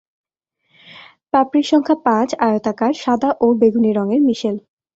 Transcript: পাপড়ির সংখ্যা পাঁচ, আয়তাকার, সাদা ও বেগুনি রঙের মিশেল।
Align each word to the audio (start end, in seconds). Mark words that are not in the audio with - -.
পাপড়ির 1.33 1.65
সংখ্যা 1.71 1.95
পাঁচ, 2.05 2.29
আয়তাকার, 2.41 2.93
সাদা 3.03 3.29
ও 3.41 3.47
বেগুনি 3.59 3.91
রঙের 3.93 4.21
মিশেল। 4.27 4.55